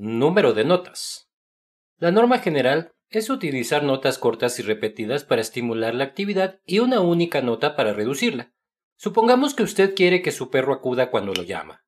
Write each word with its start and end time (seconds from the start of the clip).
Número 0.00 0.52
de 0.52 0.64
notas. 0.64 1.28
La 1.96 2.12
norma 2.12 2.38
general 2.38 2.92
es 3.10 3.30
utilizar 3.30 3.82
notas 3.82 4.16
cortas 4.16 4.60
y 4.60 4.62
repetidas 4.62 5.24
para 5.24 5.40
estimular 5.40 5.92
la 5.92 6.04
actividad 6.04 6.60
y 6.64 6.78
una 6.78 7.00
única 7.00 7.42
nota 7.42 7.74
para 7.74 7.94
reducirla. 7.94 8.54
Supongamos 8.96 9.54
que 9.54 9.64
usted 9.64 9.96
quiere 9.96 10.22
que 10.22 10.30
su 10.30 10.50
perro 10.50 10.72
acuda 10.72 11.10
cuando 11.10 11.34
lo 11.34 11.42
llama. 11.42 11.84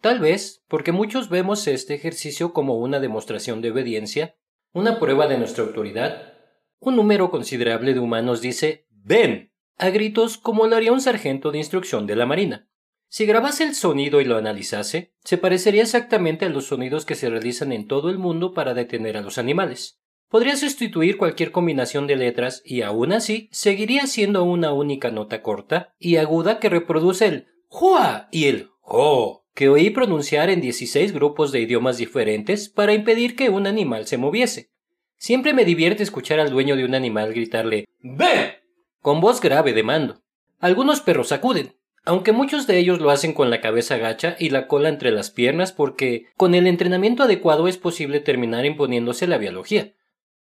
Tal 0.00 0.20
vez 0.20 0.62
porque 0.68 0.92
muchos 0.92 1.28
vemos 1.28 1.66
este 1.66 1.94
ejercicio 1.94 2.52
como 2.52 2.78
una 2.78 3.00
demostración 3.00 3.62
de 3.62 3.72
obediencia, 3.72 4.36
una 4.72 5.00
prueba 5.00 5.26
de 5.26 5.38
nuestra 5.38 5.64
autoridad. 5.64 6.34
Un 6.78 6.94
número 6.94 7.32
considerable 7.32 7.94
de 7.94 7.98
humanos 7.98 8.40
dice 8.40 8.86
ven 8.90 9.52
a 9.76 9.90
gritos 9.90 10.38
como 10.38 10.68
lo 10.68 10.76
haría 10.76 10.92
un 10.92 11.00
sargento 11.00 11.50
de 11.50 11.58
instrucción 11.58 12.06
de 12.06 12.14
la 12.14 12.26
Marina. 12.26 12.69
Si 13.12 13.26
grabase 13.26 13.64
el 13.64 13.74
sonido 13.74 14.20
y 14.20 14.24
lo 14.24 14.36
analizase, 14.36 15.12
se 15.24 15.36
parecería 15.36 15.82
exactamente 15.82 16.44
a 16.44 16.48
los 16.48 16.66
sonidos 16.66 17.04
que 17.04 17.16
se 17.16 17.28
realizan 17.28 17.72
en 17.72 17.88
todo 17.88 18.08
el 18.08 18.18
mundo 18.18 18.54
para 18.54 18.72
detener 18.72 19.16
a 19.16 19.20
los 19.20 19.36
animales. 19.36 19.98
Podría 20.28 20.54
sustituir 20.54 21.18
cualquier 21.18 21.50
combinación 21.50 22.06
de 22.06 22.14
letras 22.14 22.62
y 22.64 22.82
aún 22.82 23.12
así 23.12 23.48
seguiría 23.50 24.06
siendo 24.06 24.44
una 24.44 24.72
única 24.72 25.10
nota 25.10 25.42
corta 25.42 25.92
y 25.98 26.16
aguda 26.16 26.60
que 26.60 26.68
reproduce 26.68 27.26
el 27.26 27.48
¡Jua! 27.66 28.28
y 28.30 28.44
el 28.44 28.70
¡Jo! 28.78 29.44
que 29.56 29.68
oí 29.68 29.90
pronunciar 29.90 30.48
en 30.48 30.60
16 30.60 31.12
grupos 31.12 31.50
de 31.50 31.62
idiomas 31.62 31.96
diferentes 31.98 32.68
para 32.68 32.94
impedir 32.94 33.34
que 33.34 33.48
un 33.48 33.66
animal 33.66 34.06
se 34.06 34.18
moviese. 34.18 34.70
Siempre 35.16 35.52
me 35.52 35.64
divierte 35.64 36.04
escuchar 36.04 36.38
al 36.38 36.50
dueño 36.50 36.76
de 36.76 36.84
un 36.84 36.94
animal 36.94 37.34
gritarle 37.34 37.88
¡Ven! 37.98 38.52
con 39.00 39.20
voz 39.20 39.40
grave 39.40 39.72
de 39.72 39.82
mando. 39.82 40.22
Algunos 40.60 41.00
perros 41.00 41.32
acuden, 41.32 41.74
aunque 42.04 42.32
muchos 42.32 42.66
de 42.66 42.78
ellos 42.78 43.00
lo 43.00 43.10
hacen 43.10 43.32
con 43.32 43.50
la 43.50 43.60
cabeza 43.60 43.98
gacha 43.98 44.36
y 44.38 44.50
la 44.50 44.66
cola 44.66 44.88
entre 44.88 45.10
las 45.10 45.30
piernas 45.30 45.72
porque 45.72 46.26
con 46.36 46.54
el 46.54 46.66
entrenamiento 46.66 47.24
adecuado 47.24 47.68
es 47.68 47.76
posible 47.76 48.20
terminar 48.20 48.64
imponiéndose 48.64 49.26
la 49.26 49.38
biología. 49.38 49.94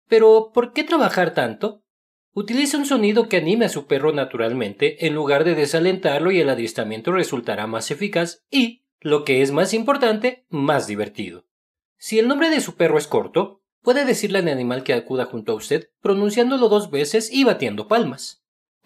Pero, 0.08 0.52
¿por 0.54 0.74
qué 0.74 0.84
trabajar 0.84 1.34
tanto? 1.34 1.84
Utilice 2.34 2.78
un 2.78 2.86
sonido 2.86 3.28
que 3.28 3.38
anime 3.38 3.66
a 3.66 3.70
su 3.70 3.86
perro 3.86 4.12
naturalmente 4.14 5.06
en 5.06 5.14
lugar 5.14 5.44
de 5.44 5.56
desalentarlo 5.56 6.32
y 6.32 6.40
el 6.40 6.50
adiestramiento 6.50 7.12
resultará 7.12 7.68
más 7.68 7.92
eficaz 7.92 8.44
y, 8.50 8.86
lo 9.02 9.24
que 9.24 9.42
es 9.42 9.52
más 9.52 9.74
importante, 9.74 10.46
más 10.50 10.88
divertido. 10.88 11.46
Si 11.98 12.20
el 12.20 12.28
nombre 12.28 12.50
de 12.50 12.62
su 12.62 12.76
perro 12.76 12.98
es 12.98 13.08
corto, 13.08 13.62
puede 13.82 14.06
decirle 14.06 14.40
al 14.40 14.48
animal 14.48 14.84
que 14.84 14.94
acuda 14.94 15.26
junto 15.26 15.52
a 15.52 15.56
usted, 15.56 15.90
pronunciándolo 16.02 16.70
dos 16.70 16.92
veces 16.92 17.32
y 17.32 17.44
batiendo 17.44 17.88
palmas. 17.88 18.39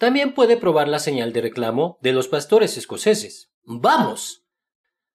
También 0.04 0.34
puede 0.34 0.58
probar 0.58 0.90
la 0.90 1.00
señal 1.00 1.32
de 1.32 1.40
reclamo 1.40 1.98
de 2.02 2.12
los 2.12 2.28
pastores 2.28 2.76
escoceses. 2.76 3.54
¡Vamos! 3.64 4.44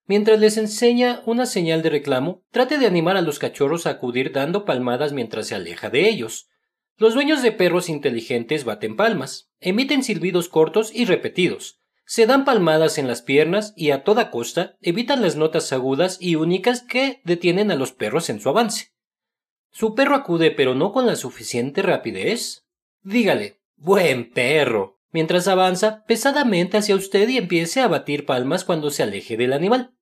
Mientras 0.07 0.39
les 0.39 0.57
enseña 0.57 1.21
una 1.27 1.45
señal 1.45 1.83
de 1.83 1.91
reclamo, 1.91 2.41
trate 2.49 2.79
de 2.79 2.87
animar 2.87 3.15
a 3.15 3.21
los 3.21 3.37
cachorros 3.37 3.85
a 3.85 3.91
acudir 3.91 4.31
dando 4.31 4.65
palmadas 4.65 5.13
mientras 5.13 5.45
se 5.45 5.53
aleja 5.53 5.91
de 5.91 6.09
ellos. 6.09 6.49
Los 6.97 7.13
dueños 7.13 7.43
de 7.43 7.51
perros 7.51 7.87
inteligentes 7.87 8.63
baten 8.63 8.95
palmas, 8.95 9.51
emiten 9.59 10.01
silbidos 10.01 10.49
cortos 10.49 10.89
y 10.91 11.05
repetidos, 11.05 11.79
se 12.07 12.25
dan 12.25 12.43
palmadas 12.43 12.97
en 12.97 13.07
las 13.07 13.21
piernas 13.21 13.75
y 13.75 13.91
a 13.91 14.03
toda 14.03 14.31
costa 14.31 14.75
evitan 14.81 15.21
las 15.21 15.35
notas 15.35 15.71
agudas 15.71 16.17
y 16.19 16.33
únicas 16.33 16.81
que 16.81 17.21
detienen 17.25 17.69
a 17.69 17.75
los 17.75 17.91
perros 17.91 18.31
en 18.31 18.39
su 18.41 18.49
avance. 18.49 18.95
Su 19.69 19.93
perro 19.93 20.15
acude 20.15 20.49
pero 20.49 20.73
no 20.73 20.91
con 20.91 21.05
la 21.05 21.15
suficiente 21.15 21.83
rapidez. 21.83 22.65
Dígale, 23.03 23.58
buen 23.79 24.31
perro, 24.31 24.99
mientras 25.11 25.47
avanza 25.47 26.03
pesadamente 26.05 26.77
hacia 26.77 26.95
usted 26.95 27.27
y 27.29 27.37
empiece 27.37 27.81
a 27.81 27.87
batir 27.87 28.25
palmas 28.25 28.63
cuando 28.63 28.91
se 28.91 29.03
aleje 29.03 29.37
del 29.37 29.53
animal. 29.53 29.95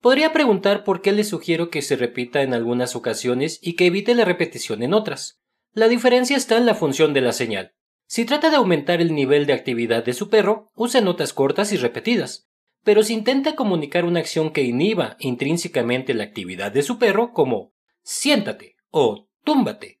Podría 0.00 0.32
preguntar 0.32 0.84
por 0.84 1.02
qué 1.02 1.10
le 1.10 1.24
sugiero 1.24 1.70
que 1.70 1.82
se 1.82 1.96
repita 1.96 2.42
en 2.42 2.54
algunas 2.54 2.94
ocasiones 2.94 3.58
y 3.62 3.74
que 3.74 3.86
evite 3.86 4.14
la 4.14 4.24
repetición 4.24 4.82
en 4.82 4.94
otras. 4.94 5.40
La 5.72 5.88
diferencia 5.88 6.36
está 6.36 6.56
en 6.56 6.66
la 6.66 6.74
función 6.74 7.12
de 7.14 7.20
la 7.20 7.32
señal. 7.32 7.74
Si 8.06 8.24
trata 8.24 8.50
de 8.50 8.56
aumentar 8.56 9.00
el 9.00 9.14
nivel 9.14 9.46
de 9.46 9.52
actividad 9.52 10.04
de 10.04 10.14
su 10.14 10.28
perro, 10.30 10.70
use 10.74 11.02
notas 11.02 11.32
cortas 11.32 11.72
y 11.72 11.76
repetidas. 11.76 12.48
Pero 12.84 13.02
si 13.02 13.12
intenta 13.12 13.56
comunicar 13.56 14.04
una 14.04 14.20
acción 14.20 14.50
que 14.50 14.62
inhiba 14.62 15.16
intrínsecamente 15.18 16.14
la 16.14 16.24
actividad 16.24 16.70
de 16.72 16.82
su 16.82 16.98
perro, 16.98 17.32
como 17.32 17.74
siéntate 18.02 18.76
o 18.90 19.28
túmbate, 19.44 19.97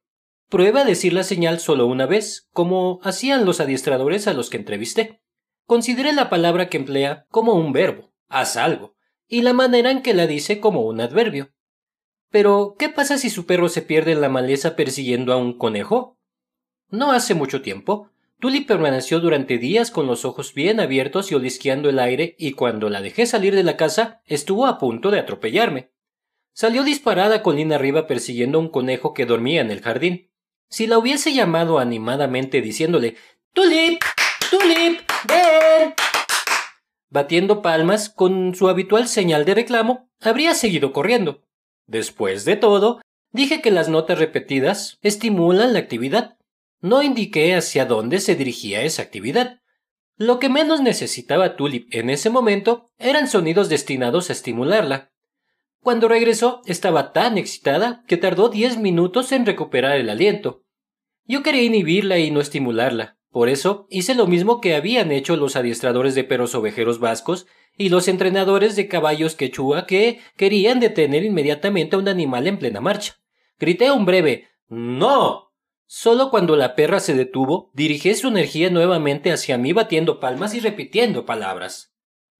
prueba 0.48 0.80
a 0.80 0.84
decir 0.84 1.12
la 1.12 1.24
señal 1.24 1.60
solo 1.60 1.86
una 1.86 2.06
vez, 2.06 2.48
como 2.52 3.00
hacían 3.02 3.44
los 3.44 3.60
adiestradores 3.60 4.26
a 4.26 4.34
los 4.34 4.50
que 4.50 4.56
entrevisté. 4.56 5.20
Considere 5.66 6.12
la 6.12 6.30
palabra 6.30 6.68
que 6.68 6.78
emplea 6.78 7.26
como 7.28 7.54
un 7.54 7.72
verbo, 7.72 8.12
haz 8.28 8.56
algo, 8.56 8.96
y 9.26 9.42
la 9.42 9.52
manera 9.52 9.90
en 9.90 10.02
que 10.02 10.14
la 10.14 10.26
dice 10.26 10.60
como 10.60 10.82
un 10.82 11.00
adverbio. 11.00 11.52
Pero, 12.30 12.76
¿qué 12.78 12.88
pasa 12.88 13.18
si 13.18 13.30
su 13.30 13.46
perro 13.46 13.68
se 13.68 13.82
pierde 13.82 14.12
en 14.12 14.20
la 14.20 14.28
maleza 14.28 14.76
persiguiendo 14.76 15.32
a 15.32 15.36
un 15.36 15.56
conejo? 15.56 16.18
No 16.88 17.12
hace 17.12 17.34
mucho 17.34 17.62
tiempo, 17.62 18.10
Tully 18.40 18.60
permaneció 18.60 19.18
durante 19.18 19.58
días 19.58 19.90
con 19.90 20.06
los 20.06 20.24
ojos 20.24 20.54
bien 20.54 20.78
abiertos 20.78 21.32
y 21.32 21.34
olisqueando 21.34 21.88
el 21.88 21.98
aire, 21.98 22.36
y 22.38 22.52
cuando 22.52 22.88
la 22.88 23.02
dejé 23.02 23.26
salir 23.26 23.54
de 23.54 23.64
la 23.64 23.76
casa, 23.76 24.22
estuvo 24.26 24.66
a 24.66 24.78
punto 24.78 25.10
de 25.10 25.18
atropellarme. 25.18 25.90
Salió 26.52 26.84
disparada 26.84 27.42
colina 27.42 27.74
arriba 27.74 28.06
persiguiendo 28.06 28.58
a 28.58 28.60
un 28.60 28.68
conejo 28.68 29.12
que 29.12 29.26
dormía 29.26 29.60
en 29.60 29.70
el 29.70 29.80
jardín. 29.80 30.27
Si 30.70 30.86
la 30.86 30.98
hubiese 30.98 31.32
llamado 31.32 31.78
animadamente 31.78 32.60
diciéndole 32.60 33.16
Tulip, 33.54 34.02
Tulip, 34.50 35.00
ven, 35.26 35.94
batiendo 37.08 37.62
palmas 37.62 38.10
con 38.10 38.54
su 38.54 38.68
habitual 38.68 39.08
señal 39.08 39.44
de 39.46 39.54
reclamo, 39.54 40.10
habría 40.20 40.54
seguido 40.54 40.92
corriendo. 40.92 41.42
Después 41.86 42.44
de 42.44 42.56
todo, 42.56 43.00
dije 43.32 43.62
que 43.62 43.70
las 43.70 43.88
notas 43.88 44.18
repetidas 44.18 44.98
estimulan 45.00 45.72
la 45.72 45.78
actividad. 45.78 46.36
No 46.80 47.02
indiqué 47.02 47.54
hacia 47.54 47.86
dónde 47.86 48.20
se 48.20 48.36
dirigía 48.36 48.82
esa 48.82 49.02
actividad. 49.02 49.62
Lo 50.16 50.38
que 50.38 50.50
menos 50.50 50.82
necesitaba 50.82 51.56
Tulip 51.56 51.88
en 51.94 52.10
ese 52.10 52.28
momento 52.28 52.92
eran 52.98 53.26
sonidos 53.26 53.68
destinados 53.70 54.28
a 54.28 54.34
estimularla. 54.34 55.12
Cuando 55.80 56.08
regresó 56.08 56.62
estaba 56.66 57.12
tan 57.12 57.38
excitada 57.38 58.04
que 58.06 58.16
tardó 58.16 58.48
diez 58.48 58.78
minutos 58.78 59.32
en 59.32 59.46
recuperar 59.46 59.96
el 59.96 60.10
aliento. 60.10 60.64
Yo 61.24 61.42
quería 61.42 61.62
inhibirla 61.62 62.18
y 62.18 62.30
no 62.30 62.40
estimularla. 62.40 63.18
Por 63.30 63.48
eso 63.48 63.86
hice 63.90 64.14
lo 64.14 64.26
mismo 64.26 64.60
que 64.60 64.74
habían 64.74 65.12
hecho 65.12 65.36
los 65.36 65.54
adiestradores 65.56 66.14
de 66.14 66.24
perros 66.24 66.54
ovejeros 66.54 66.98
vascos 66.98 67.46
y 67.76 67.90
los 67.90 68.08
entrenadores 68.08 68.74
de 68.74 68.88
caballos 68.88 69.36
quechua 69.36 69.86
que 69.86 70.20
querían 70.36 70.80
detener 70.80 71.24
inmediatamente 71.24 71.96
a 71.96 71.98
un 71.98 72.08
animal 72.08 72.46
en 72.46 72.58
plena 72.58 72.80
marcha. 72.80 73.16
Grité 73.58 73.90
un 73.90 74.04
breve 74.04 74.48
¡No! 74.68 75.52
Solo 75.86 76.30
cuando 76.30 76.56
la 76.56 76.74
perra 76.74 77.00
se 77.00 77.14
detuvo, 77.14 77.70
dirigí 77.72 78.14
su 78.14 78.28
energía 78.28 78.68
nuevamente 78.68 79.32
hacia 79.32 79.56
mí 79.56 79.72
batiendo 79.72 80.20
palmas 80.20 80.54
y 80.54 80.60
repitiendo 80.60 81.24
palabras. 81.24 81.94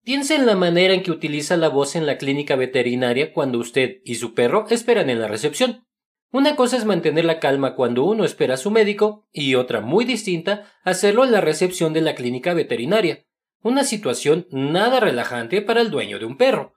Piense 0.08 0.36
en 0.36 0.46
la 0.46 0.56
manera 0.56 0.94
en 0.94 1.02
que 1.02 1.10
utiliza 1.10 1.58
la 1.58 1.68
voz 1.68 1.94
en 1.94 2.06
la 2.06 2.16
clínica 2.16 2.56
veterinaria 2.56 3.34
cuando 3.34 3.58
usted 3.58 4.00
y 4.06 4.14
su 4.14 4.32
perro 4.32 4.64
esperan 4.70 5.10
en 5.10 5.20
la 5.20 5.28
recepción. 5.28 5.86
Una 6.32 6.56
cosa 6.56 6.78
es 6.78 6.86
mantener 6.86 7.26
la 7.26 7.40
calma 7.40 7.74
cuando 7.74 8.04
uno 8.04 8.24
espera 8.24 8.54
a 8.54 8.56
su 8.56 8.70
médico 8.70 9.28
y 9.32 9.54
otra 9.54 9.82
muy 9.82 10.06
distinta 10.06 10.64
hacerlo 10.82 11.26
en 11.26 11.32
la 11.32 11.42
recepción 11.42 11.92
de 11.92 12.00
la 12.00 12.14
clínica 12.14 12.54
veterinaria. 12.54 13.26
Una 13.60 13.84
situación 13.84 14.46
nada 14.50 14.98
relajante 14.98 15.60
para 15.60 15.82
el 15.82 15.90
dueño 15.90 16.18
de 16.18 16.24
un 16.24 16.38
perro. 16.38 16.72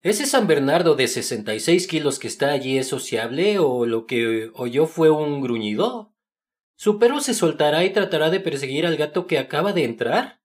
¿Ese 0.00 0.24
San 0.24 0.46
Bernardo 0.46 0.94
de 0.94 1.06
66 1.06 1.86
kilos 1.86 2.18
que 2.18 2.28
está 2.28 2.52
allí 2.52 2.78
es 2.78 2.88
sociable 2.88 3.58
o 3.58 3.84
lo 3.84 4.06
que 4.06 4.50
oyó 4.54 4.86
fue 4.86 5.10
un 5.10 5.42
gruñido? 5.42 6.14
¿Su 6.76 6.98
perro 6.98 7.20
se 7.20 7.34
soltará 7.34 7.84
y 7.84 7.90
tratará 7.90 8.30
de 8.30 8.40
perseguir 8.40 8.86
al 8.86 8.96
gato 8.96 9.26
que 9.26 9.38
acaba 9.38 9.74
de 9.74 9.84
entrar? 9.84 10.43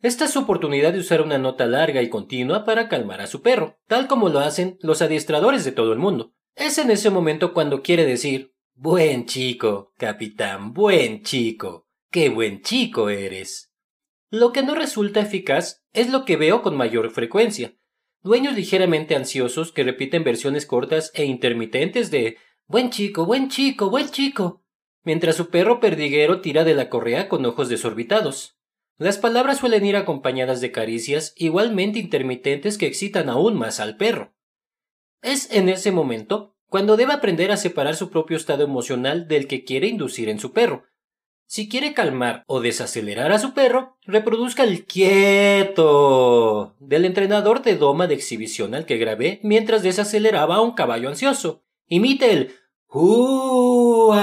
Esta 0.00 0.26
es 0.26 0.30
su 0.30 0.38
oportunidad 0.38 0.92
de 0.92 1.00
usar 1.00 1.22
una 1.22 1.38
nota 1.38 1.66
larga 1.66 2.02
y 2.02 2.08
continua 2.08 2.64
para 2.64 2.88
calmar 2.88 3.20
a 3.20 3.26
su 3.26 3.42
perro, 3.42 3.78
tal 3.88 4.06
como 4.06 4.28
lo 4.28 4.38
hacen 4.38 4.78
los 4.80 5.02
adiestradores 5.02 5.64
de 5.64 5.72
todo 5.72 5.92
el 5.92 5.98
mundo. 5.98 6.34
Es 6.54 6.78
en 6.78 6.90
ese 6.90 7.10
momento 7.10 7.52
cuando 7.52 7.82
quiere 7.82 8.04
decir 8.04 8.54
Buen 8.74 9.26
chico, 9.26 9.92
capitán, 9.96 10.72
buen 10.72 11.24
chico, 11.24 11.88
qué 12.12 12.28
buen 12.28 12.62
chico 12.62 13.08
eres. 13.08 13.72
Lo 14.30 14.52
que 14.52 14.62
no 14.62 14.76
resulta 14.76 15.20
eficaz 15.20 15.82
es 15.92 16.10
lo 16.10 16.24
que 16.24 16.36
veo 16.36 16.62
con 16.62 16.76
mayor 16.76 17.10
frecuencia. 17.10 17.74
Dueños 18.22 18.54
ligeramente 18.54 19.16
ansiosos 19.16 19.72
que 19.72 19.82
repiten 19.82 20.22
versiones 20.22 20.64
cortas 20.64 21.10
e 21.14 21.24
intermitentes 21.24 22.12
de 22.12 22.36
Buen 22.66 22.90
chico, 22.90 23.24
buen 23.24 23.48
chico, 23.48 23.88
buen 23.88 24.10
chico, 24.10 24.62
mientras 25.02 25.36
su 25.36 25.48
perro 25.48 25.80
perdiguero 25.80 26.42
tira 26.42 26.64
de 26.64 26.74
la 26.74 26.90
correa 26.90 27.28
con 27.28 27.46
ojos 27.46 27.70
desorbitados. 27.70 28.57
Las 28.98 29.16
palabras 29.16 29.58
suelen 29.58 29.86
ir 29.86 29.94
acompañadas 29.96 30.60
de 30.60 30.72
caricias 30.72 31.32
igualmente 31.36 32.00
intermitentes 32.00 32.76
que 32.78 32.86
excitan 32.86 33.28
aún 33.28 33.54
más 33.54 33.78
al 33.78 33.96
perro. 33.96 34.34
Es 35.22 35.52
en 35.52 35.68
ese 35.68 35.92
momento 35.92 36.56
cuando 36.68 36.96
debe 36.96 37.12
aprender 37.12 37.52
a 37.52 37.56
separar 37.56 37.94
su 37.94 38.10
propio 38.10 38.36
estado 38.36 38.64
emocional 38.64 39.28
del 39.28 39.46
que 39.46 39.62
quiere 39.64 39.86
inducir 39.86 40.28
en 40.28 40.40
su 40.40 40.52
perro. 40.52 40.82
Si 41.46 41.68
quiere 41.68 41.94
calmar 41.94 42.42
o 42.46 42.60
desacelerar 42.60 43.30
a 43.32 43.38
su 43.38 43.54
perro, 43.54 43.96
reproduzca 44.02 44.64
el 44.64 44.84
quieto 44.84 46.74
del 46.80 47.04
entrenador 47.04 47.62
de 47.62 47.76
doma 47.76 48.08
de 48.08 48.16
exhibición 48.16 48.74
al 48.74 48.84
que 48.84 48.98
grabé 48.98 49.38
mientras 49.42 49.84
desaceleraba 49.84 50.56
a 50.56 50.60
un 50.60 50.72
caballo 50.72 51.08
ansioso. 51.08 51.62
Imite 51.86 52.32
el 52.32 52.52
¡Hua! 52.88 54.18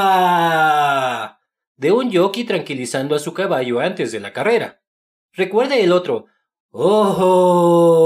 De 1.78 1.92
un 1.92 2.14
jockey 2.14 2.44
tranquilizando 2.44 3.16
a 3.16 3.20
su 3.20 3.34
caballo 3.34 3.80
antes 3.80 4.12
de 4.12 4.20
la 4.20 4.34
carrera. 4.34 4.82
Recuerde 5.34 5.84
el 5.84 5.92
otro 5.92 6.26
¡Oh! 6.72 8.06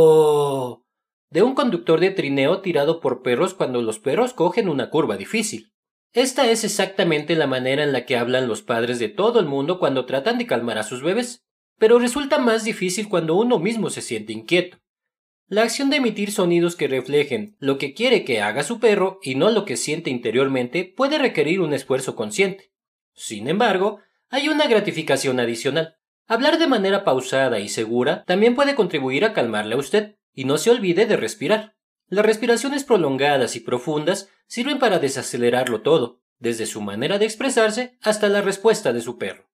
de 1.30 1.44
un 1.44 1.54
conductor 1.54 2.00
de 2.00 2.12
trineo 2.12 2.62
tirado 2.62 3.00
por 3.00 3.21
perros 3.21 3.54
cuando 3.54 3.81
los 3.81 4.00
perros 4.00 4.33
cogen 4.33 4.68
una 4.69 4.89
curva 4.89 5.18
difícil. 5.18 5.71
Esta 6.12 6.50
es 6.50 6.63
exactamente 6.63 7.36
la 7.36 7.45
manera 7.45 7.83
en 7.83 7.94
la 7.94 8.06
que 8.06 8.18
hablan 8.18 8.48
los 8.48 8.63
padres 8.63 8.98
de 8.98 9.10
todo 9.10 9.39
el 9.39 9.45
mundo 9.45 9.77
cuando 9.77 10.07
tratan 10.07 10.39
de 10.39 10.48
calmar 10.48 10.80
a 10.80 10.83
sus 10.83 11.04
bebés, 11.04 11.45
pero 11.77 12.00
resulta 12.00 12.39
más 12.39 12.63
difícil 12.63 13.10
cuando 13.10 13.36
uno 13.36 13.60
mismo 13.60 13.92
se 13.92 14.01
siente 14.01 14.33
inquieto. 14.33 14.80
La 15.48 15.63
acción 15.63 15.89
de 15.89 15.98
emitir 15.98 16.31
sonidos 16.31 16.75
que 16.75 16.88
reflejen 16.88 17.56
lo 17.60 17.77
que 17.77 17.94
quiere 17.94 18.24
que 18.24 18.42
haga 18.42 18.63
su 18.63 18.80
perro 18.80 19.19
y 19.21 19.36
no 19.36 19.50
lo 19.51 19.66
que 19.66 19.77
siente 19.77 20.10
interiormente 20.10 20.92
puede 20.95 21.18
requerir 21.18 21.62
un 21.62 21.74
esfuerzo 21.74 22.16
consciente. 22.16 22.71
Sin 23.19 23.50
embargo, 23.50 24.00
hay 24.30 24.48
una 24.48 24.66
gratificación 24.66 25.42
adicional. 25.42 25.98
Hablar 26.25 26.57
de 26.57 26.68
manera 26.68 27.04
pausada 27.04 27.60
y 27.60 27.68
segura 27.68 28.24
también 28.24 28.56
puede 28.56 28.75
contribuir 28.75 29.25
a 29.25 29.33
calmarle 29.33 29.75
a 29.75 29.77
usted, 29.77 30.16
y 30.33 30.45
no 30.45 30.57
se 30.57 30.71
olvide 30.71 31.06
de 31.06 31.18
respirar. 31.18 31.75
Las 32.07 32.25
respiraciones 32.25 32.86
prolongadas 32.86 33.57
y 33.57 33.60
profundas 33.60 34.30
sirven 34.48 34.80
para 34.80 35.00
desacelerarlo 35.00 35.81
todo, 35.81 36.21
desde 36.38 36.66
su 36.66 36.80
manera 36.80 37.19
de 37.19 37.25
expresarse 37.25 37.98
hasta 38.01 38.30
la 38.30 38.42
respuesta 38.42 38.94
de 38.94 39.01
su 39.01 39.18
perro. 39.18 39.51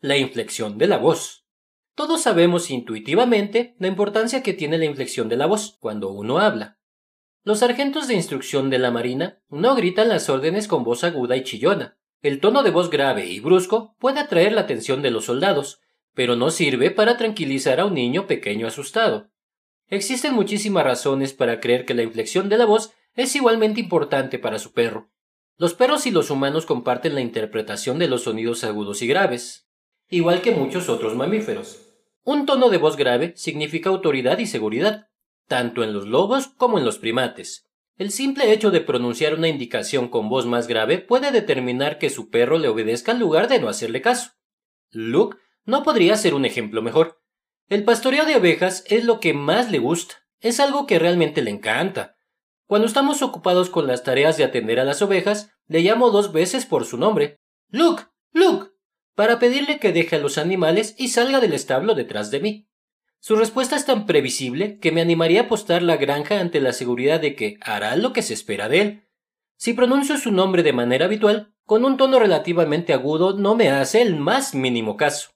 La 0.00 0.16
inflexión 0.16 0.78
de 0.78 0.88
la 0.88 0.98
voz. 0.98 1.46
Todos 1.94 2.22
sabemos 2.22 2.70
intuitivamente 2.70 3.76
la 3.78 3.86
importancia 3.86 4.42
que 4.42 4.52
tiene 4.52 4.78
la 4.78 4.86
inflexión 4.86 5.28
de 5.28 5.36
la 5.36 5.46
voz 5.46 5.76
cuando 5.78 6.10
uno 6.10 6.40
habla. 6.40 6.80
Los 7.44 7.60
sargentos 7.60 8.08
de 8.08 8.14
instrucción 8.14 8.68
de 8.68 8.80
la 8.80 8.90
Marina 8.90 9.40
no 9.48 9.76
gritan 9.76 10.08
las 10.08 10.28
órdenes 10.28 10.66
con 10.66 10.82
voz 10.82 11.04
aguda 11.04 11.36
y 11.36 11.44
chillona. 11.44 11.98
El 12.22 12.40
tono 12.40 12.62
de 12.62 12.70
voz 12.70 12.90
grave 12.90 13.26
y 13.26 13.40
brusco 13.40 13.96
puede 13.98 14.20
atraer 14.20 14.52
la 14.52 14.60
atención 14.60 15.00
de 15.00 15.10
los 15.10 15.24
soldados, 15.24 15.80
pero 16.14 16.36
no 16.36 16.50
sirve 16.50 16.90
para 16.90 17.16
tranquilizar 17.16 17.80
a 17.80 17.86
un 17.86 17.94
niño 17.94 18.26
pequeño 18.26 18.66
asustado. 18.66 19.30
Existen 19.88 20.34
muchísimas 20.34 20.84
razones 20.84 21.32
para 21.32 21.60
creer 21.60 21.86
que 21.86 21.94
la 21.94 22.02
inflexión 22.02 22.50
de 22.50 22.58
la 22.58 22.66
voz 22.66 22.92
es 23.14 23.34
igualmente 23.34 23.80
importante 23.80 24.38
para 24.38 24.58
su 24.58 24.72
perro. 24.72 25.10
Los 25.56 25.72
perros 25.72 26.06
y 26.06 26.10
los 26.10 26.30
humanos 26.30 26.66
comparten 26.66 27.14
la 27.14 27.22
interpretación 27.22 27.98
de 27.98 28.08
los 28.08 28.24
sonidos 28.24 28.64
agudos 28.64 29.00
y 29.00 29.06
graves, 29.06 29.68
igual 30.10 30.42
que 30.42 30.52
muchos 30.52 30.90
otros 30.90 31.16
mamíferos. 31.16 31.80
Un 32.22 32.44
tono 32.44 32.68
de 32.68 32.76
voz 32.76 32.98
grave 32.98 33.32
significa 33.36 33.88
autoridad 33.88 34.38
y 34.38 34.46
seguridad, 34.46 35.08
tanto 35.48 35.82
en 35.82 35.94
los 35.94 36.06
lobos 36.06 36.48
como 36.48 36.78
en 36.78 36.84
los 36.84 36.98
primates. 36.98 37.69
El 38.00 38.12
simple 38.12 38.50
hecho 38.50 38.70
de 38.70 38.80
pronunciar 38.80 39.34
una 39.34 39.48
indicación 39.48 40.08
con 40.08 40.30
voz 40.30 40.46
más 40.46 40.66
grave 40.66 40.96
puede 40.96 41.32
determinar 41.32 41.98
que 41.98 42.08
su 42.08 42.30
perro 42.30 42.56
le 42.56 42.68
obedezca 42.68 43.12
en 43.12 43.18
lugar 43.18 43.46
de 43.46 43.60
no 43.60 43.68
hacerle 43.68 44.00
caso. 44.00 44.30
Luke 44.90 45.36
no 45.66 45.82
podría 45.82 46.16
ser 46.16 46.32
un 46.32 46.46
ejemplo 46.46 46.80
mejor. 46.80 47.20
El 47.68 47.84
pastoreo 47.84 48.24
de 48.24 48.36
ovejas 48.36 48.84
es 48.86 49.04
lo 49.04 49.20
que 49.20 49.34
más 49.34 49.70
le 49.70 49.80
gusta, 49.80 50.14
es 50.40 50.60
algo 50.60 50.86
que 50.86 50.98
realmente 50.98 51.42
le 51.42 51.50
encanta. 51.50 52.16
Cuando 52.64 52.86
estamos 52.86 53.20
ocupados 53.20 53.68
con 53.68 53.86
las 53.86 54.02
tareas 54.02 54.38
de 54.38 54.44
atender 54.44 54.80
a 54.80 54.84
las 54.84 55.02
ovejas, 55.02 55.50
le 55.66 55.80
llamo 55.80 56.08
dos 56.08 56.32
veces 56.32 56.64
por 56.64 56.86
su 56.86 56.96
nombre. 56.96 57.36
Luke, 57.68 58.04
Luke, 58.32 58.70
para 59.14 59.38
pedirle 59.38 59.78
que 59.78 59.92
deje 59.92 60.16
a 60.16 60.20
los 60.20 60.38
animales 60.38 60.94
y 60.96 61.08
salga 61.08 61.38
del 61.38 61.52
establo 61.52 61.94
detrás 61.94 62.30
de 62.30 62.40
mí. 62.40 62.69
Su 63.22 63.36
respuesta 63.36 63.76
es 63.76 63.84
tan 63.84 64.06
previsible 64.06 64.78
que 64.78 64.92
me 64.92 65.02
animaría 65.02 65.42
a 65.42 65.44
apostar 65.44 65.82
la 65.82 65.98
granja 65.98 66.40
ante 66.40 66.58
la 66.58 66.72
seguridad 66.72 67.20
de 67.20 67.34
que 67.34 67.58
hará 67.60 67.94
lo 67.96 68.14
que 68.14 68.22
se 68.22 68.32
espera 68.32 68.70
de 68.70 68.80
él. 68.80 69.08
Si 69.56 69.74
pronuncio 69.74 70.16
su 70.16 70.32
nombre 70.32 70.62
de 70.62 70.72
manera 70.72 71.04
habitual, 71.04 71.52
con 71.66 71.84
un 71.84 71.98
tono 71.98 72.18
relativamente 72.18 72.94
agudo 72.94 73.36
no 73.36 73.54
me 73.54 73.68
hace 73.68 74.00
el 74.00 74.16
más 74.16 74.54
mínimo 74.54 74.96
caso. 74.96 75.32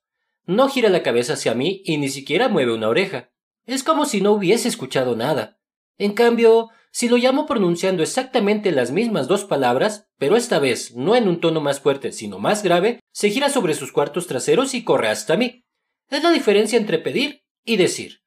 No 0.47 0.69
gira 0.69 0.89
la 0.89 1.03
cabeza 1.03 1.35
hacia 1.35 1.55
mí 1.55 1.83
y 1.85 1.99
ni 1.99 2.09
siquiera 2.09 2.49
mueve 2.49 2.73
una 2.73 2.89
oreja. 2.89 3.31
Es 3.67 3.83
como 3.83 4.07
si 4.07 4.23
no 4.23 4.33
hubiese 4.33 4.67
escuchado 4.69 5.15
nada. 5.15 5.61
En 5.99 6.15
cambio, 6.15 6.71
si 6.91 7.11
lo 7.11 7.19
llamo 7.19 7.45
pronunciando 7.45 8.03
exactamente 8.03 8.73
las 8.73 8.93
mismas 8.93 9.29
dos 9.29 9.45
palabras, 9.45 10.09
pero 10.19 10.37
esta 10.37 10.59
vez 10.59 10.95
no 10.97 11.17
en 11.17 11.29
un 11.29 11.39
tono 11.39 11.61
más 11.61 11.81
fuerte, 11.81 12.13
sino 12.13 12.39
más 12.39 12.63
grave, 12.63 13.01
se 13.13 13.29
gira 13.29 13.51
sobre 13.51 13.75
sus 13.75 13.93
cuartos 13.93 14.27
traseros 14.27 14.73
y 14.73 14.85
corre 14.85 15.09
hasta 15.09 15.37
mí. 15.37 15.67
Es 16.09 16.23
la 16.23 16.31
diferencia 16.31 16.79
entre 16.79 16.99
pedir 16.99 17.44
y 17.65 17.77
decir. 17.77 18.21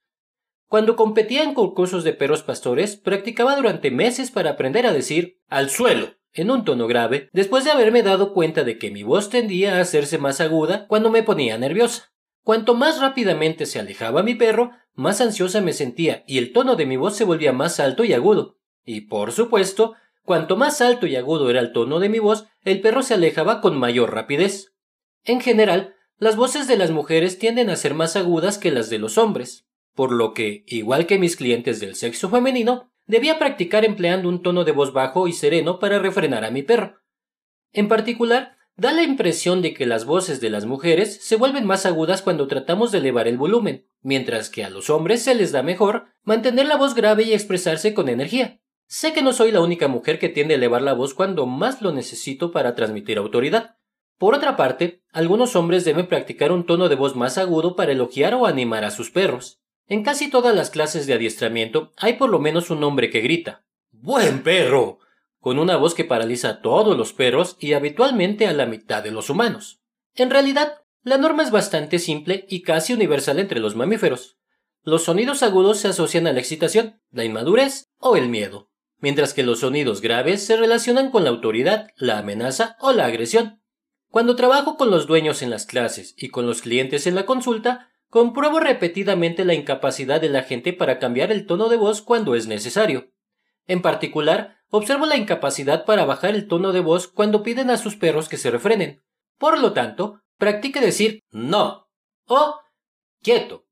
Cuando 0.67 0.95
competía 0.95 1.43
en 1.43 1.53
concursos 1.53 2.03
de 2.03 2.13
perros 2.13 2.43
pastores, 2.43 2.97
practicaba 2.97 3.55
durante 3.55 3.91
meses 3.91 4.31
para 4.31 4.51
aprender 4.51 4.85
a 4.85 4.93
decir 4.93 5.39
al 5.47 5.69
suelo 5.69 6.17
en 6.33 6.51
un 6.51 6.65
tono 6.65 6.87
grave, 6.87 7.29
después 7.33 7.63
de 7.63 7.71
haberme 7.71 8.03
dado 8.03 8.33
cuenta 8.33 8.63
de 8.63 8.77
que 8.77 8.91
mi 8.91 9.03
voz 9.03 9.29
tendía 9.29 9.77
a 9.77 9.81
hacerse 9.81 10.17
más 10.17 10.39
aguda 10.39 10.85
cuando 10.87 11.09
me 11.09 11.23
ponía 11.23 11.57
nerviosa. 11.57 12.13
Cuanto 12.43 12.75
más 12.75 13.01
rápidamente 13.01 13.65
se 13.65 13.79
alejaba 13.79 14.23
mi 14.23 14.35
perro, 14.35 14.71
más 14.93 15.19
ansiosa 15.19 15.61
me 15.61 15.73
sentía 15.73 16.23
y 16.27 16.37
el 16.37 16.53
tono 16.53 16.75
de 16.75 16.85
mi 16.85 16.95
voz 16.95 17.15
se 17.15 17.23
volvía 17.23 17.53
más 17.53 17.79
alto 17.79 18.03
y 18.03 18.13
agudo. 18.13 18.57
Y 18.85 19.01
por 19.01 19.31
supuesto, 19.31 19.95
cuanto 20.23 20.57
más 20.57 20.79
alto 20.79 21.07
y 21.07 21.15
agudo 21.15 21.49
era 21.49 21.59
el 21.59 21.73
tono 21.73 21.99
de 21.99 22.09
mi 22.09 22.19
voz, 22.19 22.47
el 22.63 22.81
perro 22.81 23.01
se 23.01 23.15
alejaba 23.15 23.59
con 23.59 23.77
mayor 23.77 24.13
rapidez. 24.13 24.75
En 25.23 25.41
general, 25.41 25.95
las 26.17 26.35
voces 26.35 26.67
de 26.67 26.77
las 26.77 26.91
mujeres 26.91 27.39
tienden 27.39 27.69
a 27.69 27.75
ser 27.75 27.93
más 27.93 28.15
agudas 28.15 28.57
que 28.57 28.71
las 28.71 28.89
de 28.89 28.99
los 28.99 29.17
hombres, 29.17 29.67
por 29.93 30.11
lo 30.11 30.33
que, 30.33 30.63
igual 30.67 31.05
que 31.05 31.19
mis 31.19 31.35
clientes 31.35 31.79
del 31.79 31.95
sexo 31.95 32.29
femenino, 32.29 32.91
Debía 33.07 33.39
practicar 33.39 33.85
empleando 33.85 34.27
un 34.27 34.43
tono 34.43 34.65
de 34.65 34.73
voz 34.73 34.91
bajo 34.91 35.29
y 35.29 35.33
sereno 35.33 35.79
para 35.79 35.97
refrenar 35.97 36.43
a 36.43 36.51
mi 36.51 36.61
perro. 36.61 36.99
En 37.71 37.87
particular, 37.87 38.57
da 38.75 38.91
la 38.91 39.03
impresión 39.03 39.61
de 39.61 39.73
que 39.73 39.85
las 39.85 40.03
voces 40.03 40.41
de 40.41 40.49
las 40.49 40.65
mujeres 40.65 41.17
se 41.23 41.37
vuelven 41.37 41.65
más 41.65 41.85
agudas 41.85 42.21
cuando 42.21 42.47
tratamos 42.47 42.91
de 42.91 42.97
elevar 42.97 43.29
el 43.29 43.37
volumen, 43.37 43.87
mientras 44.01 44.49
que 44.49 44.65
a 44.65 44.69
los 44.69 44.89
hombres 44.89 45.23
se 45.23 45.35
les 45.35 45.53
da 45.53 45.63
mejor 45.63 46.07
mantener 46.23 46.65
la 46.65 46.75
voz 46.75 46.95
grave 46.95 47.23
y 47.23 47.33
expresarse 47.33 47.93
con 47.93 48.09
energía. 48.09 48.59
Sé 48.87 49.13
que 49.13 49.21
no 49.21 49.31
soy 49.31 49.51
la 49.51 49.61
única 49.61 49.87
mujer 49.87 50.19
que 50.19 50.29
tiende 50.29 50.55
a 50.55 50.57
elevar 50.57 50.81
la 50.81 50.93
voz 50.93 51.13
cuando 51.13 51.45
más 51.45 51.81
lo 51.81 51.93
necesito 51.93 52.51
para 52.51 52.75
transmitir 52.75 53.17
autoridad. 53.17 53.77
Por 54.17 54.33
otra 54.33 54.55
parte, 54.55 55.03
algunos 55.11 55.55
hombres 55.55 55.85
deben 55.85 56.07
practicar 56.07 56.51
un 56.51 56.65
tono 56.65 56.89
de 56.89 56.95
voz 56.95 57.15
más 57.15 57.37
agudo 57.37 57.75
para 57.75 57.91
elogiar 57.91 58.33
o 58.33 58.47
animar 58.47 58.83
a 58.83 58.91
sus 58.91 59.11
perros. 59.11 59.59
En 59.87 60.03
casi 60.03 60.29
todas 60.29 60.55
las 60.55 60.69
clases 60.69 61.07
de 61.07 61.13
adiestramiento 61.13 61.93
hay 61.97 62.13
por 62.13 62.29
lo 62.29 62.39
menos 62.39 62.69
un 62.69 62.83
hombre 62.83 63.09
que 63.09 63.21
grita 63.21 63.63
¡Buen 63.91 64.43
perro! 64.43 64.99
con 65.39 65.59
una 65.59 65.77
voz 65.77 65.93
que 65.93 66.03
paraliza 66.03 66.49
a 66.49 66.61
todos 66.61 66.97
los 66.97 67.13
perros 67.13 67.55
y 67.59 67.73
habitualmente 67.73 68.47
a 68.47 68.53
la 68.53 68.65
mitad 68.65 69.01
de 69.01 69.11
los 69.11 69.29
humanos. 69.29 69.79
En 70.15 70.29
realidad, 70.29 70.81
la 71.03 71.17
norma 71.17 71.43
es 71.43 71.51
bastante 71.51 71.99
simple 71.99 72.45
y 72.49 72.63
casi 72.63 72.93
universal 72.93 73.39
entre 73.39 73.61
los 73.61 73.75
mamíferos. 73.75 74.37
Los 74.83 75.03
sonidos 75.03 75.43
agudos 75.43 75.79
se 75.79 75.87
asocian 75.87 76.27
a 76.27 76.33
la 76.33 76.39
excitación, 76.39 77.01
la 77.11 77.23
inmadurez 77.23 77.87
o 77.97 78.17
el 78.17 78.27
miedo, 78.29 78.69
mientras 78.99 79.33
que 79.33 79.43
los 79.43 79.59
sonidos 79.61 80.01
graves 80.01 80.45
se 80.45 80.57
relacionan 80.57 81.11
con 81.11 81.23
la 81.23 81.29
autoridad, 81.29 81.91
la 81.95 82.17
amenaza 82.17 82.75
o 82.81 82.91
la 82.91 83.05
agresión. 83.05 83.56
Cuando 84.09 84.35
trabajo 84.35 84.77
con 84.77 84.89
los 84.89 85.07
dueños 85.07 85.41
en 85.41 85.49
las 85.49 85.65
clases 85.65 86.15
y 86.17 86.29
con 86.29 86.45
los 86.45 86.61
clientes 86.61 87.07
en 87.07 87.15
la 87.15 87.25
consulta, 87.25 87.91
Compruebo 88.09 88.61
repetidamente 88.61 89.43
la 89.43 89.53
incapacidad 89.53 90.21
de 90.21 90.29
la 90.29 90.43
gente 90.43 90.71
para 90.71 90.97
cambiar 90.97 91.31
el 91.31 91.45
tono 91.45 91.67
de 91.67 91.75
voz 91.75 92.01
cuando 92.01 92.35
es 92.35 92.47
necesario. 92.47 93.11
En 93.65 93.81
particular, 93.81 94.59
observo 94.69 95.05
la 95.05 95.17
incapacidad 95.17 95.83
para 95.83 96.05
bajar 96.05 96.33
el 96.33 96.47
tono 96.47 96.71
de 96.71 96.79
voz 96.79 97.07
cuando 97.07 97.43
piden 97.43 97.69
a 97.69 97.77
sus 97.77 97.97
perros 97.97 98.29
que 98.29 98.37
se 98.37 98.49
refrenen. 98.49 99.03
Por 99.37 99.59
lo 99.59 99.73
tanto, 99.73 100.21
practique 100.37 100.79
decir 100.79 101.21
no 101.31 101.89
o 102.27 102.55
quieto 103.21 103.65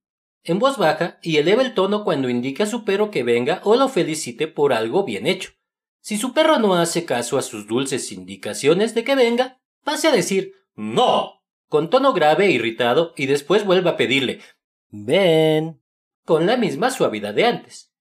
en 0.44 0.60
voz 0.60 0.78
baja 0.78 1.18
y 1.24 1.38
eleva 1.38 1.64
el 1.64 1.74
tono 1.74 2.04
cuando 2.04 2.30
indica 2.30 2.66
a 2.66 2.68
su 2.68 2.86
perro 2.86 3.10
que 3.10 3.24
venga 3.24 3.62
o 3.64 3.76
lo 3.76 3.88
felicite 3.90 4.48
por 4.48 4.74
algo 4.74 5.04
bien 5.04 5.26
hecho. 5.26 5.54
Si 6.02 6.18
su 6.18 6.34
perro 6.34 6.60
no 6.60 6.76
hace 6.76 7.06
caso 7.06 7.40
a 7.40 7.42
sus 7.42 7.68
dulces 7.68 8.12
indicaciones 8.12 8.94
de 8.94 9.04
que 9.04 9.16
venga, 9.16 9.60
pase 9.86 10.10
a 10.10 10.12
decir 10.12 10.52
no 10.76 11.44
con 11.70 11.90
tono 11.90 12.12
grave 12.12 12.48
e 12.48 12.52
irritado 12.52 13.14
y 13.16 13.28
después 13.28 13.64
vuelve 13.64 13.90
a 13.90 13.96
pedirle 13.96 14.42
ven 14.90 15.82
con 16.24 16.46
la 16.46 16.58
misma 16.58 16.90
suavidad 16.90 17.34
de 17.34 17.46
antes. 17.46 17.94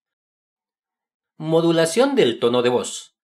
Modulación 1.36 2.14
del 2.14 2.38
tono 2.38 2.62
de 2.62 2.70
voz. 2.70 3.16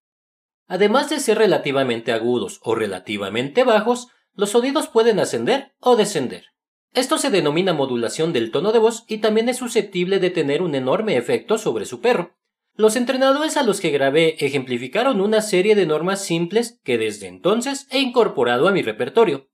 Además 0.67 1.09
de 1.09 1.19
ser 1.19 1.37
relativamente 1.37 2.11
agudos 2.11 2.59
o 2.63 2.75
relativamente 2.75 3.63
bajos, 3.63 4.09
los 4.33 4.51
sonidos 4.51 4.87
pueden 4.87 5.19
ascender 5.19 5.73
o 5.79 5.95
descender. 5.95 6.45
Esto 6.93 7.17
se 7.17 7.29
denomina 7.29 7.73
modulación 7.73 8.33
del 8.33 8.51
tono 8.51 8.71
de 8.71 8.79
voz 8.79 9.05
y 9.07 9.19
también 9.19 9.49
es 9.49 9.57
susceptible 9.57 10.19
de 10.19 10.29
tener 10.29 10.61
un 10.61 10.75
enorme 10.75 11.17
efecto 11.17 11.57
sobre 11.57 11.85
su 11.85 12.01
perro. 12.01 12.37
Los 12.75 12.95
entrenadores 12.95 13.57
a 13.57 13.63
los 13.63 13.81
que 13.81 13.91
grabé 13.91 14.43
ejemplificaron 14.45 15.19
una 15.19 15.41
serie 15.41 15.75
de 15.75 15.85
normas 15.85 16.23
simples 16.23 16.79
que 16.83 16.97
desde 16.97 17.27
entonces 17.27 17.87
he 17.91 17.99
incorporado 17.99 18.67
a 18.67 18.71
mi 18.71 18.81
repertorio. 18.81 19.49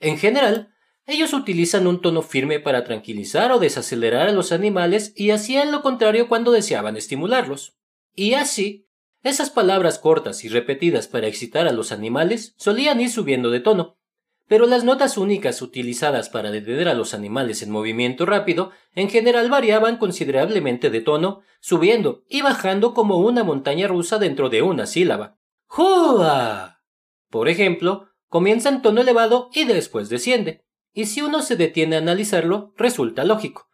En 0.00 0.18
general, 0.18 0.74
ellos 1.06 1.32
utilizan 1.32 1.86
un 1.86 2.00
tono 2.00 2.22
firme 2.22 2.60
para 2.60 2.84
tranquilizar 2.84 3.52
o 3.52 3.58
desacelerar 3.58 4.28
a 4.28 4.32
los 4.32 4.52
animales 4.52 5.12
y 5.14 5.30
hacían 5.30 5.72
lo 5.72 5.82
contrario 5.82 6.28
cuando 6.28 6.50
deseaban 6.50 6.96
estimularlos. 6.96 7.76
Y 8.14 8.34
así, 8.34 8.88
esas 9.22 9.50
palabras 9.50 9.98
cortas 9.98 10.44
y 10.44 10.48
repetidas 10.48 11.06
para 11.06 11.26
excitar 11.26 11.68
a 11.68 11.72
los 11.72 11.92
animales 11.92 12.54
solían 12.56 13.00
ir 13.00 13.10
subiendo 13.10 13.50
de 13.50 13.60
tono, 13.60 13.99
pero 14.50 14.66
las 14.66 14.82
notas 14.82 15.16
únicas 15.16 15.62
utilizadas 15.62 16.28
para 16.28 16.50
detener 16.50 16.88
a 16.88 16.94
los 16.94 17.14
animales 17.14 17.62
en 17.62 17.70
movimiento 17.70 18.26
rápido 18.26 18.72
en 18.96 19.08
general 19.08 19.48
variaban 19.48 19.96
considerablemente 19.96 20.90
de 20.90 21.00
tono, 21.00 21.42
subiendo 21.60 22.24
y 22.28 22.42
bajando 22.42 22.92
como 22.92 23.18
una 23.18 23.44
montaña 23.44 23.86
rusa 23.86 24.18
dentro 24.18 24.48
de 24.50 24.62
una 24.62 24.86
sílaba. 24.86 25.38
¡Jua! 25.66 26.82
Por 27.28 27.48
ejemplo, 27.48 28.08
comienza 28.26 28.70
en 28.70 28.82
tono 28.82 29.02
elevado 29.02 29.50
y 29.54 29.66
después 29.66 30.08
desciende, 30.08 30.64
y 30.92 31.06
si 31.06 31.22
uno 31.22 31.42
se 31.42 31.54
detiene 31.54 31.94
a 31.94 32.00
analizarlo, 32.00 32.74
resulta 32.76 33.22
lógico. 33.22 33.68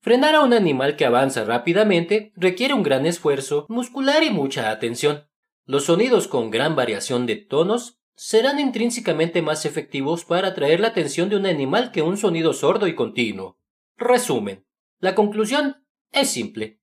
Frenar 0.00 0.34
a 0.34 0.40
un 0.40 0.54
animal 0.54 0.96
que 0.96 1.06
avanza 1.06 1.44
rápidamente 1.44 2.32
requiere 2.34 2.74
un 2.74 2.82
gran 2.82 3.06
esfuerzo 3.06 3.64
muscular 3.68 4.24
y 4.24 4.30
mucha 4.30 4.72
atención. 4.72 5.28
Los 5.66 5.84
sonidos 5.84 6.26
con 6.26 6.50
gran 6.50 6.74
variación 6.74 7.26
de 7.26 7.36
tonos 7.36 8.00
serán 8.16 8.58
intrínsecamente 8.58 9.42
más 9.42 9.66
efectivos 9.66 10.24
para 10.24 10.48
atraer 10.48 10.80
la 10.80 10.88
atención 10.88 11.28
de 11.28 11.36
un 11.36 11.46
animal 11.46 11.92
que 11.92 12.02
un 12.02 12.16
sonido 12.16 12.54
sordo 12.54 12.86
y 12.86 12.94
continuo. 12.94 13.58
Resumen. 13.96 14.66
La 14.98 15.14
conclusión 15.14 15.86
es 16.10 16.30
simple. 16.30 16.80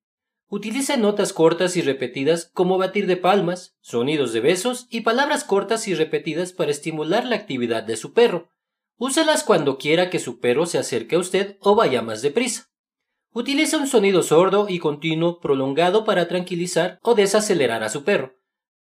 Utilice 0.48 0.98
notas 0.98 1.34
cortas 1.34 1.75
y 1.75 1.82
repetidas 1.82 2.52
como 2.54 2.78
batir 2.78 3.08
de 3.08 3.18
palmas, 3.18 3.75
sonidos 3.82 4.34
de 4.34 4.40
besos 4.40 4.86
y 4.92 5.02
palabras 5.02 5.44
cortas 5.44 5.88
y 5.88 5.96
repetidas 5.96 6.54
para 6.54 6.70
estimular 6.70 7.25
la 7.25 7.36
actividad 7.36 7.82
de 7.82 7.98
su 7.98 8.13
perro. 8.13 8.52
Úselas 8.98 9.44
cuando 9.44 9.80
quiera 9.80 10.12
que 10.12 10.20
su 10.20 10.40
perro 10.40 10.68
se 10.68 10.78
acerque 10.78 11.16
a 11.16 11.20
usted 11.20 11.58
o 11.60 11.74
vaya 11.74 12.04
más 12.04 12.22
deprisa. 12.22 12.70
Utilice 13.32 13.78
un 13.78 13.88
sonido 13.88 14.22
sordo 14.22 14.68
y 14.70 14.78
continuo 14.78 15.40
prolongado 15.40 16.06
para 16.06 16.28
tranquilizar 16.28 17.00
o 17.02 17.16
desacelerar 17.16 17.84
a 17.84 17.90
su 17.90 18.04
perro. 18.04 18.36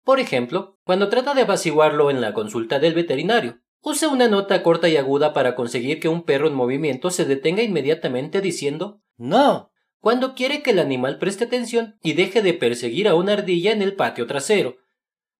Por 0.03 0.19
ejemplo, 0.19 0.79
cuando 0.83 1.09
trata 1.09 1.33
de 1.33 1.43
apaciguarlo 1.43 2.09
en 2.09 2.21
la 2.21 2.33
consulta 2.33 2.79
del 2.79 2.93
veterinario, 2.93 3.59
use 3.81 4.07
una 4.07 4.27
nota 4.27 4.63
corta 4.63 4.89
y 4.89 4.97
aguda 4.97 5.33
para 5.33 5.55
conseguir 5.55 5.99
que 5.99 6.09
un 6.09 6.23
perro 6.23 6.47
en 6.47 6.55
movimiento 6.55 7.11
se 7.11 7.25
detenga 7.25 7.61
inmediatamente 7.61 8.41
diciendo 8.41 9.01
No, 9.17 9.71
cuando 9.99 10.33
quiere 10.33 10.63
que 10.63 10.71
el 10.71 10.79
animal 10.79 11.19
preste 11.19 11.43
atención 11.43 11.99
y 12.01 12.13
deje 12.13 12.41
de 12.41 12.55
perseguir 12.55 13.07
a 13.07 13.13
una 13.13 13.33
ardilla 13.33 13.71
en 13.71 13.83
el 13.83 13.95
patio 13.95 14.25
trasero. 14.25 14.77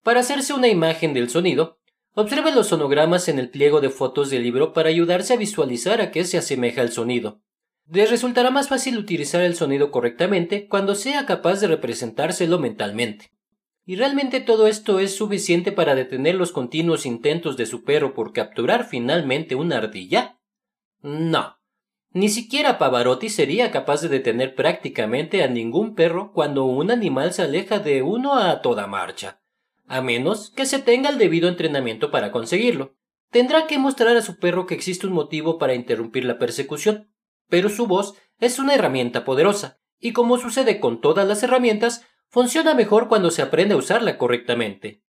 Para 0.04 0.20
hacerse 0.20 0.54
una 0.54 0.68
imagen 0.68 1.14
del 1.14 1.28
sonido, 1.28 1.80
observe 2.14 2.52
los 2.52 2.68
sonogramas 2.68 3.28
en 3.28 3.40
el 3.40 3.50
pliego 3.50 3.80
de 3.80 3.90
fotos 3.90 4.30
del 4.30 4.44
libro 4.44 4.72
para 4.72 4.88
ayudarse 4.88 5.34
a 5.34 5.36
visualizar 5.36 6.00
a 6.00 6.12
qué 6.12 6.24
se 6.24 6.38
asemeja 6.38 6.82
el 6.82 6.92
sonido. 6.92 7.42
Les 7.88 8.08
resultará 8.08 8.50
más 8.50 8.68
fácil 8.68 8.96
utilizar 8.96 9.42
el 9.42 9.56
sonido 9.56 9.90
correctamente 9.90 10.68
cuando 10.68 10.94
sea 10.94 11.26
capaz 11.26 11.60
de 11.60 11.66
representárselo 11.66 12.60
mentalmente. 12.60 13.31
¿Y 13.84 13.96
realmente 13.96 14.40
todo 14.40 14.68
esto 14.68 15.00
es 15.00 15.16
suficiente 15.16 15.72
para 15.72 15.94
detener 15.94 16.36
los 16.36 16.52
continuos 16.52 17.04
intentos 17.04 17.56
de 17.56 17.66
su 17.66 17.82
perro 17.82 18.14
por 18.14 18.32
capturar 18.32 18.84
finalmente 18.84 19.56
una 19.56 19.78
ardilla? 19.78 20.38
No. 21.00 21.58
Ni 22.10 22.28
siquiera 22.28 22.78
Pavarotti 22.78 23.28
sería 23.28 23.70
capaz 23.70 24.02
de 24.02 24.08
detener 24.08 24.54
prácticamente 24.54 25.42
a 25.42 25.48
ningún 25.48 25.94
perro 25.94 26.32
cuando 26.32 26.64
un 26.64 26.90
animal 26.90 27.32
se 27.32 27.42
aleja 27.42 27.80
de 27.80 28.02
uno 28.02 28.34
a 28.34 28.60
toda 28.60 28.86
marcha, 28.86 29.40
a 29.86 30.00
menos 30.00 30.50
que 30.50 30.66
se 30.66 30.78
tenga 30.78 31.08
el 31.08 31.18
debido 31.18 31.48
entrenamiento 31.48 32.10
para 32.10 32.30
conseguirlo. 32.30 32.94
Tendrá 33.30 33.66
que 33.66 33.78
mostrar 33.78 34.16
a 34.16 34.22
su 34.22 34.38
perro 34.38 34.66
que 34.66 34.74
existe 34.74 35.06
un 35.06 35.14
motivo 35.14 35.58
para 35.58 35.74
interrumpir 35.74 36.24
la 36.26 36.38
persecución, 36.38 37.10
pero 37.48 37.70
su 37.70 37.86
voz 37.86 38.14
es 38.38 38.58
una 38.58 38.74
herramienta 38.74 39.24
poderosa, 39.24 39.80
y 39.98 40.12
como 40.12 40.36
sucede 40.36 40.80
con 40.80 41.00
todas 41.00 41.26
las 41.26 41.42
herramientas, 41.42 42.06
funciona 42.32 42.72
mejor 42.72 43.08
cuando 43.08 43.30
se 43.30 43.42
aprende 43.42 43.74
a 43.74 43.76
usarla 43.76 44.16
correctamente. 44.16 45.02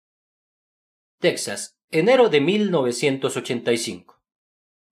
Texas, 1.20 1.80
enero 1.90 2.28
de 2.28 2.42
1985. 2.42 4.22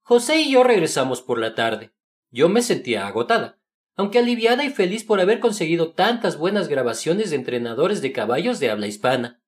José 0.01 0.37
y 0.39 0.51
yo 0.51 0.63
regresamos 0.63 1.21
por 1.21 1.39
la 1.39 1.55
tarde. 1.55 1.93
Yo 2.29 2.47
me 2.47 2.61
sentía 2.61 3.05
agotada, 3.05 3.59
aunque 3.97 4.19
aliviada 4.19 4.63
y 4.63 4.69
feliz 4.69 5.03
por 5.03 5.19
haber 5.19 5.41
conseguido 5.41 5.91
tantas 5.91 6.37
buenas 6.37 6.69
grabaciones 6.69 7.31
de 7.31 7.35
entrenadores 7.35 8.01
de 8.01 8.13
caballos 8.13 8.61
de 8.61 8.69
habla 8.69 8.87
hispana. 8.87 9.43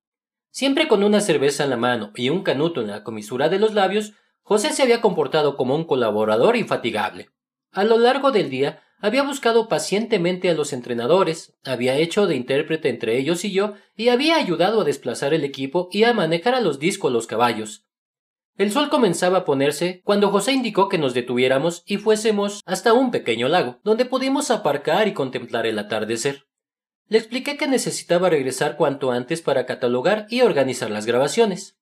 Siempre 0.51 0.89
con 0.89 1.05
una 1.05 1.21
cerveza 1.21 1.63
en 1.63 1.69
la 1.69 1.77
mano 1.77 2.11
y 2.15 2.29
un 2.29 2.43
canuto 2.43 2.81
en 2.81 2.87
la 2.87 3.05
comisura 3.05 3.47
de 3.47 3.59
los 3.59 3.73
labios, 3.73 4.11
José 4.41 4.73
se 4.73 4.83
había 4.83 4.99
comportado 4.99 5.55
como 5.55 5.73
un 5.73 5.85
colaborador 5.85 6.57
infatigable. 6.57 7.29
A 7.71 7.85
lo 7.85 7.97
largo 7.97 8.33
del 8.33 8.49
día 8.49 8.82
había 9.03 9.21
buscado 9.21 9.67
pacientemente 9.67 10.49
a 10.49 10.53
los 10.53 10.71
entrenadores, 10.71 11.53
había 11.65 11.97
hecho 11.97 12.25
de 12.25 12.37
intérprete 12.37 12.87
entre 12.87 13.17
ellos 13.17 13.43
y 13.43 13.51
yo, 13.51 13.73
y 13.97 14.07
había 14.07 14.37
ayudado 14.37 14.79
a 14.79 14.83
desplazar 14.85 15.33
el 15.33 15.43
equipo 15.43 15.89
y 15.91 16.05
a 16.05 16.13
manejar 16.13 16.55
a 16.55 16.61
los 16.61 16.79
discos 16.79 17.11
los 17.11 17.27
caballos. 17.27 17.85
El 18.55 18.71
sol 18.71 18.89
comenzaba 18.89 19.39
a 19.39 19.45
ponerse 19.45 20.01
cuando 20.05 20.29
José 20.29 20.53
indicó 20.53 20.87
que 20.87 20.97
nos 20.97 21.13
detuviéramos 21.13 21.83
y 21.85 21.97
fuésemos 21.97 22.61
hasta 22.65 22.93
un 22.93 23.11
pequeño 23.11 23.49
lago, 23.49 23.81
donde 23.83 24.05
pudimos 24.05 24.49
aparcar 24.51 25.09
y 25.09 25.13
contemplar 25.13 25.65
el 25.65 25.79
atardecer. 25.79 26.45
Le 27.09 27.17
expliqué 27.17 27.57
que 27.57 27.67
necesitaba 27.67 28.29
regresar 28.29 28.77
cuanto 28.77 29.11
antes 29.11 29.41
para 29.41 29.65
catalogar 29.65 30.27
y 30.29 30.43
organizar 30.43 30.89
las 30.89 31.05
grabaciones. 31.05 31.77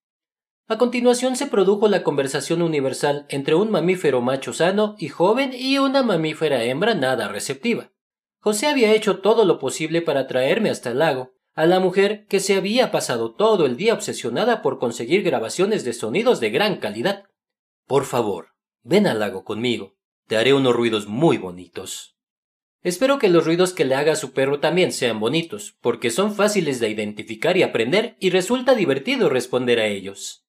A 0.71 0.77
continuación 0.77 1.35
se 1.35 1.47
produjo 1.47 1.89
la 1.89 2.01
conversación 2.01 2.61
universal 2.61 3.25
entre 3.27 3.55
un 3.55 3.71
mamífero 3.71 4.21
macho 4.21 4.53
sano 4.53 4.95
y 4.97 5.09
joven 5.09 5.51
y 5.53 5.79
una 5.79 6.01
mamífera 6.01 6.63
hembra 6.63 6.95
nada 6.95 7.27
receptiva. 7.27 7.91
José 8.39 8.67
había 8.67 8.93
hecho 8.93 9.19
todo 9.19 9.43
lo 9.43 9.59
posible 9.59 10.01
para 10.01 10.27
traerme 10.27 10.69
hasta 10.69 10.91
el 10.91 10.99
lago, 10.99 11.33
a 11.55 11.65
la 11.65 11.81
mujer 11.81 12.25
que 12.29 12.39
se 12.39 12.55
había 12.55 12.89
pasado 12.89 13.35
todo 13.35 13.65
el 13.65 13.75
día 13.75 13.93
obsesionada 13.93 14.61
por 14.61 14.79
conseguir 14.79 15.23
grabaciones 15.23 15.83
de 15.83 15.91
sonidos 15.91 16.39
de 16.39 16.51
gran 16.51 16.77
calidad. 16.77 17.25
Por 17.85 18.05
favor, 18.05 18.51
ven 18.81 19.07
al 19.07 19.19
lago 19.19 19.43
conmigo. 19.43 19.97
Te 20.25 20.37
haré 20.37 20.53
unos 20.53 20.73
ruidos 20.73 21.05
muy 21.05 21.37
bonitos. 21.37 22.15
Espero 22.81 23.19
que 23.19 23.27
los 23.27 23.43
ruidos 23.43 23.73
que 23.73 23.83
le 23.83 23.95
haga 23.95 24.13
a 24.13 24.15
su 24.15 24.31
perro 24.31 24.61
también 24.61 24.93
sean 24.93 25.19
bonitos, 25.19 25.75
porque 25.81 26.11
son 26.11 26.33
fáciles 26.33 26.79
de 26.79 26.89
identificar 26.89 27.57
y 27.57 27.63
aprender 27.63 28.15
y 28.21 28.29
resulta 28.29 28.73
divertido 28.73 29.27
responder 29.27 29.77
a 29.81 29.87
ellos. 29.87 30.45